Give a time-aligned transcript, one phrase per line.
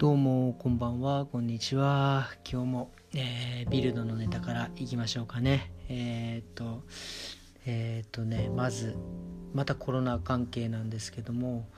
[0.00, 1.26] どうもこんばんは。
[1.26, 2.30] こんにちは。
[2.50, 5.70] 今日も、えー、ビルドのネタからいきましょうかね。
[5.90, 6.84] えー、っと
[7.66, 8.96] えー、っとねまず
[9.52, 11.68] またコロナ関係なんですけども、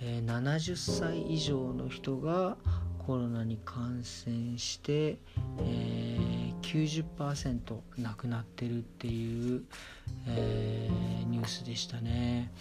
[0.00, 2.56] え70歳以上の人が
[3.04, 5.18] コロナに感染して、
[5.58, 9.64] えー、90%亡くなってるっていう、
[10.28, 12.52] えー、ニュースでしたね。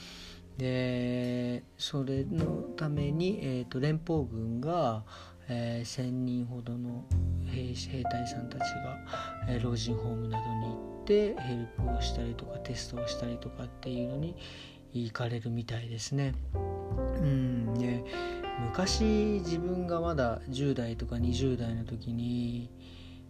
[0.57, 1.30] で
[1.77, 2.45] それの
[2.77, 5.03] ために、えーと、連邦軍が、
[5.49, 7.05] えー、1,000人ほどの
[7.47, 8.97] 兵兵隊さんたちが、
[9.47, 14.35] えー、老人ホームなどに行ってヘルプをしたりとかテストをしたりとかっていうのに
[14.93, 16.33] 行かれるみたいですね。
[17.21, 18.03] うんね
[18.67, 19.03] 昔
[19.43, 22.69] 自分がまだ10代とか20代の時に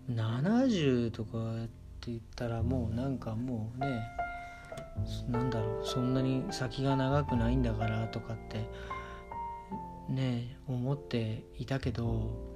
[0.09, 1.67] 70とかっ
[2.01, 4.01] て言ったらもうなんかもうね
[5.29, 8.69] なんだろうそんなに先が長くないんだからとかって
[10.09, 12.51] ね思っていたけど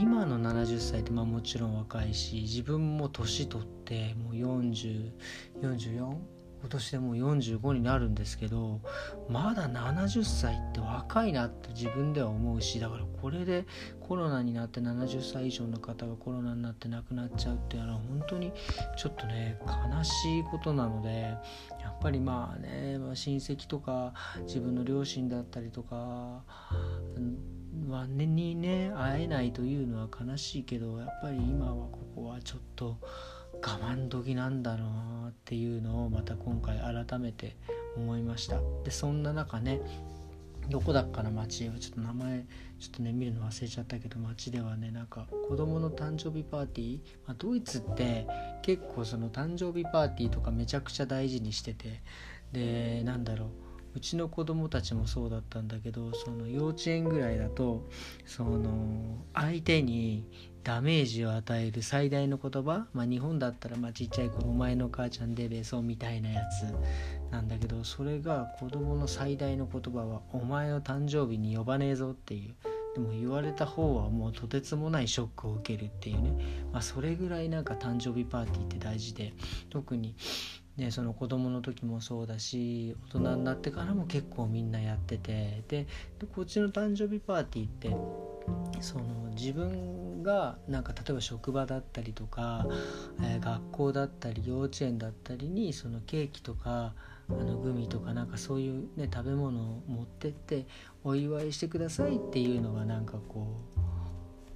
[0.00, 6.16] 今の70歳ってまあもちろん若いし自分も年取ってもう4044
[6.64, 8.80] 今年でもう45になるんですけど
[9.28, 13.66] まだ70歳って若いなって自分では思うしだからこれで
[14.00, 18.50] コロナになって70歳以上の方がコロナになって亡くなっちゃうっていうのは本当に
[18.96, 19.58] ちょっとね
[19.92, 21.36] 悲しいことなので
[21.82, 24.14] やっぱりまあね、まあ、親戚とか
[24.46, 25.96] 自分の両親だったりとか
[27.90, 32.96] はねにね会えないというのは悲しいけどやっぱり今はここはちょっと。
[33.66, 37.56] 我慢時なんだなっていうのをまた今回改めて
[37.96, 38.60] 思いました。
[38.84, 39.80] でそんな中ね
[40.68, 42.44] どこだっかな町はちょっと名前
[42.78, 48.26] ちょっとね見るの忘れちゃったけど町ではねなんか子供の誕生日パーティー、まあ、ドイツって
[48.62, 52.02] 結構その誕生日パーティーとかめちゃくちゃ大事にしてて
[52.52, 53.48] でなんだろう
[53.96, 57.88] うちの子供たちもそうだったんだけどその幼稚園ぐらいだと
[58.26, 60.24] その相手に
[60.64, 66.64] ダメージを与える最大の言葉、まあ、日本だったらまあちっちゃい頃「お前の母ちゃんでべそ」みたいなやつ
[67.30, 72.54] なんだけどそれが子供の最大の言葉は「お前の誕生日に呼ばねえぞ」っていう。
[72.94, 76.30] でも言われた方はもうとてつもないショックを受けるっていうね、
[76.72, 79.32] まあ、それぐらいなんか誕生日パーティーって大事で
[79.68, 80.14] 特に
[80.76, 85.86] ね、その子供の時もそうだし大人になってからも結構みんなやっててで
[86.34, 87.96] こっちの誕生日パーティーって
[88.80, 89.04] その
[89.36, 92.66] 自分がなんか例えば職場だったりとか、
[93.22, 96.94] えー、学校だったり幼稚園だったりにそのケーキとか
[97.30, 100.66] あのグミとかなんかそういう、ね、食べ物を持ってって
[101.04, 103.46] お祝いしてくださいっていうのがなんかこ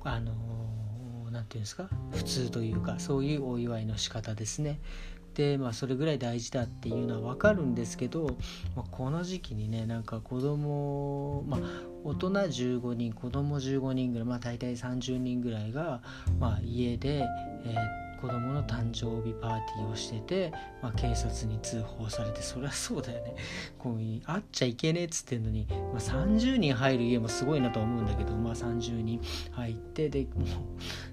[0.04, 0.32] うあの
[1.30, 4.80] 何て言うんですか普通というかそういうお祝いの仕方ですね。
[5.38, 8.36] で、まあ、それぐらい大事だっていうのは分かるんですけど、
[8.74, 11.60] まあ、この時期にねなんか子供、まあ、
[12.02, 16.02] 大人15人子供15人ぐらい、まあ、大体30人ぐらいが、
[16.40, 17.24] まあ、家で、
[17.64, 20.52] えー子供の誕生日パーティーをしてて、
[20.82, 23.36] まあ、警察に通報されてそりゃそうだよね。
[23.78, 29.20] こう会っちゃいけねえっつってんのに、まあ、30人入る家もすごいなと思うんだけど、まあ、30人
[29.52, 30.46] 入ってでもう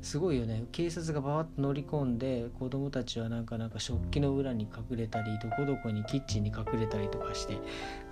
[0.01, 0.63] すごいよね。
[0.71, 7.57] 警察がバーッと乗り込んで子供たちはなんかなんか食器の裏に隠れたりどこどこにキッチンに隠れたりとかして、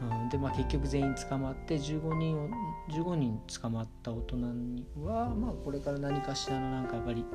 [0.01, 2.49] うん、で、まあ、結局全員捕まって15人を
[2.89, 7.25] 15人捕まった大人には、まあ、これから何かしらのなんかやっぱり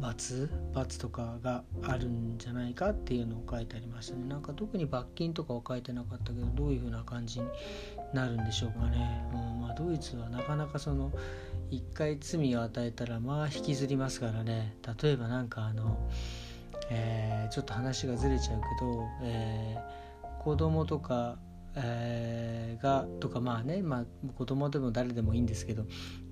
[0.00, 4.24] 罰罰とかがあるんじゃないかっていうのを書いてありましたね。
[4.28, 7.46] なんか特に罰金とかは書いてなかったけどどういう風な感じに
[8.12, 11.12] なるんでしょうかね、うんまあ、ドイツはなかなかその
[11.70, 14.76] 一回罪を与えたらまあ引きずりますからね。
[15.02, 15.98] 例えばなんかあの、
[16.90, 21.36] えー、ちょっと話がずれちゃうけど、えー、子供とか
[21.76, 24.04] えー、がとかまあね、まあ、
[24.36, 25.84] 子供でも誰でもいいんですけど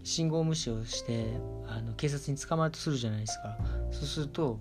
[0.03, 1.27] 信号無視をして
[1.69, 3.59] あの警察に捕まるとするじゃないですか。
[3.91, 4.61] そうすると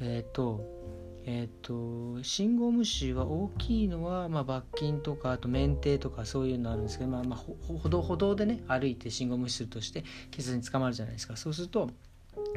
[0.00, 0.80] えっ、ー、と
[1.26, 11.36] えーと、信号無視は大きいのは、まあ、罰金とかあと免停とかそういうのあるんですけど、まあまあ、歩道歩道でね歩いて信号無視するとして警察に捕まるじゃないですか。
[11.36, 11.90] そうすると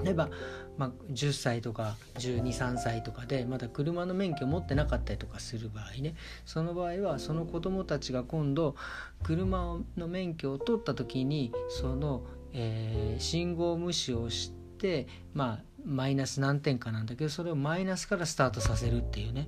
[0.02, 0.30] 例えば、
[0.78, 8.76] まあ、10歳とか123歳とかでまだ車の免許持ってなかったりとかする場合ねその場合はその子どもたちが今度
[9.22, 12.24] 車の免許を取った時にその、
[12.54, 19.48] えー、信号無視をしてまあマイナス何点かなんだけどそれをマイナスからスタートさせるっていうね。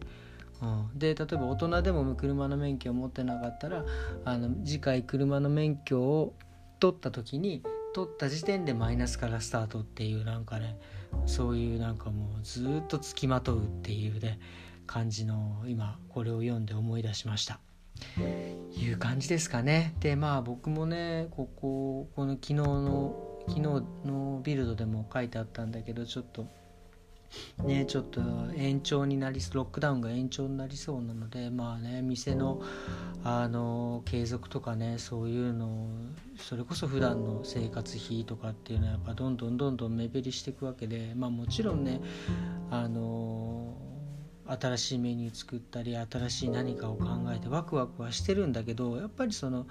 [0.62, 3.84] うん、で例えば大人でも車の免許を持ってなかったら
[4.24, 6.34] あの次回車の免許を
[6.80, 7.62] 取った時に
[7.96, 10.78] 取った時点でマイナスからスタートっていうなんかね
[11.26, 14.38] そういうなんかもうずっとつきまとうっていうね
[14.86, 17.62] 感じの今これを読んで思い出しました。
[18.78, 23.16] いう感じですかねでまあ僕もねこここの昨日の
[23.48, 23.62] 昨日
[24.06, 26.46] のビルドでも書いてあったんだけどちょっと
[27.64, 28.22] ねちょっと
[28.56, 32.62] 延長になりロックダウンが延長になりそうなのでまあね店の
[33.24, 35.88] あの継続とかねそういうの
[36.38, 42.02] それこそ普段の生活費とかっていうのはやっぱどんどんどんどん目減りしていくわけでまあもちろんね
[42.70, 43.74] あの
[44.48, 47.06] 新しいメニュー作ったり新しい何かを考
[47.36, 49.66] えてワクワクはしてるんだけどやっぱりその、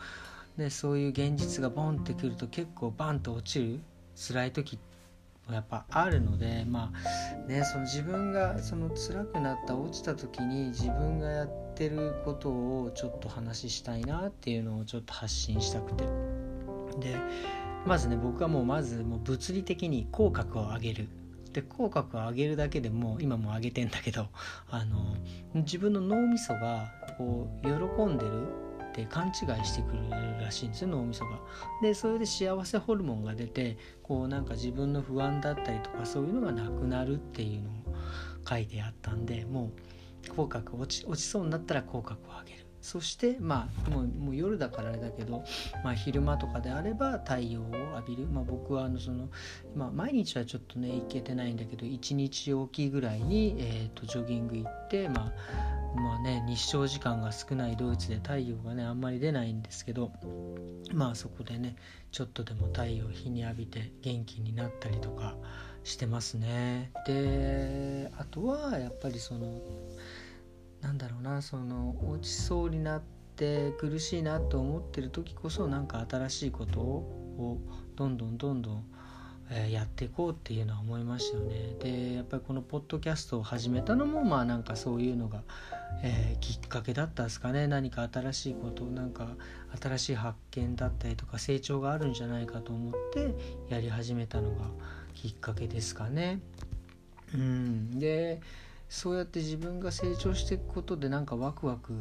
[0.57, 3.81] ね、そういう現実がボンってくると結構バンと落ちる
[4.17, 4.83] 辛い時も
[5.51, 16.05] やっぱあるのでまあねその自分がその辛くなった落ちた時に自分がやってることをちょっと話したいなっていうのをちょっと発信したくて。
[17.01, 17.17] で
[17.87, 21.09] まずね僕はもうまずもう物理的に口角を上げる。
[21.53, 24.27] で口角を上げるだけでも今も上げてんだけど
[24.69, 25.17] あの
[25.55, 28.49] 自分の脳みそがこう喜んでる
[28.95, 29.31] って勘違
[29.61, 30.09] いしてくる
[30.41, 31.41] らしいんですよ脳みそが。
[31.83, 37.73] でそれで幸せホルモンが出てこうなんか自分の不安だったりとかそういうのがなくなるっていうのを
[38.49, 39.73] 書いてあったんでも
[40.29, 42.64] う口角落ち落ちそうになったら口角を上げる。
[42.85, 45.43] そしてまあもうもう夜だからあれだけど、
[45.83, 47.65] まあ、昼間とかであれば太陽を
[47.97, 49.31] 浴びる、まあ、僕はあのその、
[49.75, 55.33] まあ、毎日はちょっとね行けてないんだけど1日おきぐらいに、えーと、ジョギング行って、ま
[55.97, 60.13] あ、まあね日照時間が少ないドイツで太陽がねあんまり出ないんですけど
[60.93, 61.77] まあそこでね
[62.13, 65.37] ちょっとでも太陽日に浴びて元気になったりとか
[65.85, 66.91] してますね。
[67.07, 69.63] であとはやっぱりその
[70.95, 73.03] なんだろうなその落ちそうになっ
[73.35, 77.59] て苦しいなと思ってる時こそなんか新しいことを
[77.97, 78.85] どんどんどんどん
[79.51, 81.75] えやっていこうっていうのは思いましたよね。
[81.81, 85.43] でやっぱりこのポッドキャストを始めたのもまあなんかそういうのが、
[86.05, 89.31] えー、きっかけだったんですかね何か新しいことなんか
[89.83, 93.35] 新しい発見だったりとか成長があるんじゃないかと思って
[93.69, 94.67] やり始めたのが
[95.13, 96.39] きっかけですかね。
[97.35, 98.41] うん、で
[98.89, 101.93] そうやって自分が成長していくことでなんかワクワク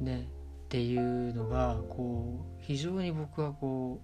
[0.00, 0.28] ね
[0.66, 4.00] っていうのがこう非常に僕はこ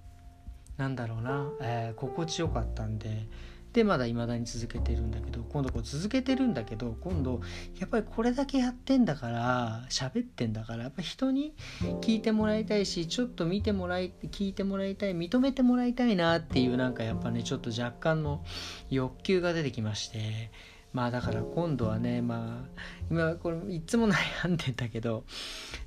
[0.79, 3.29] うなんだろうな、えー、心地よかったんで
[3.73, 7.41] でまだ未だに続けてるんだけど今度こう続けてるんだけど今度
[7.79, 11.55] やっぱりこれだけやってんだから喋ってんだからやっぱ人に
[12.01, 18.45] 聞いてもらいたいしちょっと見てもらい聞いてもらいたい認めてもらいたいなっていうなんかやっぱねちょっと若干の
[18.91, 20.51] 欲求が出てきまして
[20.93, 25.25] まあだから今度はねまあ今これいつも悩んでんだけど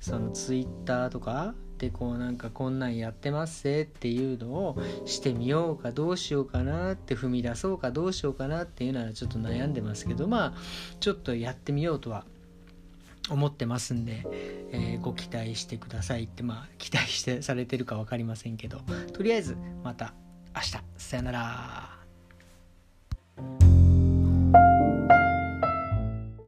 [0.00, 10.54] そのツイッターとかでこうなんかこんなんやってますぜっていうのをしてみようかどうしようかなって踏み出そうかどうしようかなっていうのはちょっと悩んでますけどまあ
[11.00, 12.24] ちょっとやってみようとは
[13.30, 14.26] 思ってますんで、
[14.70, 18.80] えー、ご期待してくださいってまあ期待してされてるか分かりませんけど
[19.12, 20.14] とりあえずまた
[20.54, 20.72] 明日。
[20.96, 23.63] さよなら。